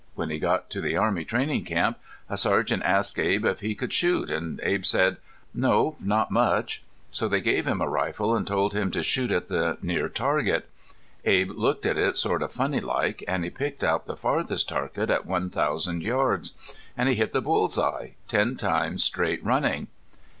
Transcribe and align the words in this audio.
When 0.15 0.31
he 0.31 0.39
got 0.39 0.71
to 0.71 0.81
the 0.81 0.97
army 0.97 1.23
training 1.23 1.63
camp 1.65 1.99
a 2.27 2.35
sergeant 2.35 2.81
asked 2.81 3.19
Abe 3.19 3.45
if 3.45 3.59
he 3.59 3.75
could 3.75 3.93
shoot. 3.93 4.31
Abe 4.63 4.83
said: 4.83 5.17
'Nope, 5.53 5.97
not 5.99 6.31
much.' 6.31 6.81
So 7.11 7.27
they 7.27 7.39
gave 7.39 7.67
him 7.67 7.81
a 7.81 7.87
rifle 7.87 8.35
and 8.35 8.47
told 8.47 8.73
him 8.73 8.89
to 8.93 9.03
shoot 9.03 9.29
at 9.29 9.45
the 9.45 9.77
near 9.83 10.09
target. 10.09 10.67
Abe 11.23 11.51
looked 11.51 11.85
at 11.85 11.99
it 11.99 12.17
sort 12.17 12.41
of 12.41 12.51
funny 12.51 12.79
like 12.79 13.23
and 13.27 13.43
he 13.43 13.51
picked 13.51 13.83
out 13.83 14.07
the 14.07 14.17
farthest 14.17 14.67
target 14.69 15.11
at 15.11 15.27
one 15.27 15.51
thousand 15.51 16.01
yards. 16.01 16.53
And 16.97 17.07
he 17.07 17.13
hit 17.13 17.31
the 17.31 17.39
bull's 17.39 17.77
eye 17.77 18.15
ten 18.27 18.55
times 18.55 19.03
straight 19.03 19.45
running. 19.45 19.87